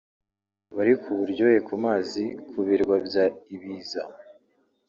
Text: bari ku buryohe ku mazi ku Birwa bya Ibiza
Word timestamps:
bari 0.75 0.93
ku 1.01 1.09
buryohe 1.19 1.57
ku 1.67 1.73
mazi 1.85 2.23
ku 2.49 2.57
Birwa 2.67 2.95
bya 3.07 3.25
Ibiza 3.55 4.01